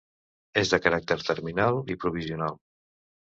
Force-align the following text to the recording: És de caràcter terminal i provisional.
És 0.61 0.71
de 0.71 0.79
caràcter 0.85 1.17
terminal 1.27 1.77
i 1.97 1.99
provisional. 2.07 2.59